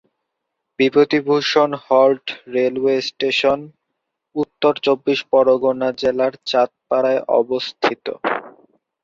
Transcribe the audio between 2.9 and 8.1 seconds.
Station উত্তর চব্বিশ পরগণা জেলার চাঁদপাড়ায় অবস্থিত।